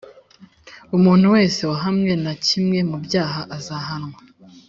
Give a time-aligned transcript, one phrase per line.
[0.97, 4.19] umuntu wese wahamwe na kimwe mu byaha azahanwa